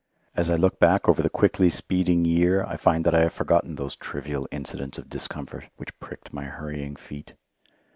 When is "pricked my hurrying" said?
5.99-6.95